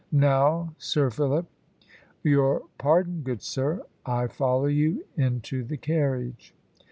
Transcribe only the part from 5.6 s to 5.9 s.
the